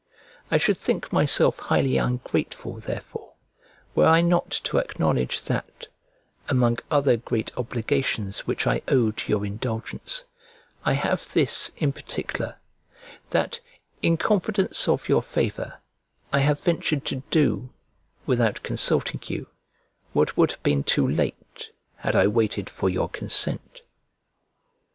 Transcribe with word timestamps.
I 0.49 0.57
should 0.57 0.77
think 0.77 1.13
myself 1.13 1.59
highly 1.59 1.97
ungrateful 1.97 2.77
therefore, 2.79 3.33
were 3.93 4.07
I 4.07 4.21
not 4.21 4.49
to 4.63 4.79
acknowledge 4.79 5.43
that, 5.43 5.85
among 6.49 6.79
other 6.89 7.17
great 7.17 7.55
obligations 7.55 8.47
which 8.47 8.65
I 8.65 8.81
owe 8.87 9.11
to 9.11 9.31
your 9.31 9.45
indulgence, 9.45 10.23
I 10.83 10.93
have 10.93 11.31
this 11.33 11.69
in 11.77 11.93
particular, 11.93 12.57
that, 13.29 13.59
in 14.01 14.17
confidence 14.17 14.87
of 14.87 15.07
your 15.07 15.21
favour, 15.21 15.79
I 16.33 16.39
have 16.39 16.59
ventured 16.61 17.05
to 17.05 17.17
do, 17.29 17.69
without 18.25 18.63
consulting 18.63 19.19
you, 19.27 19.49
what 20.13 20.35
would 20.35 20.49
have 20.49 20.63
been 20.63 20.83
too 20.83 21.07
late 21.07 21.69
had 21.97 22.15
I 22.15 22.25
waited 22.25 22.71
for 22.71 22.89
your 22.89 23.07
consent. 23.07 23.81